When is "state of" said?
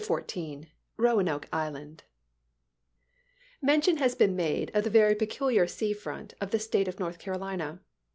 6.57-6.99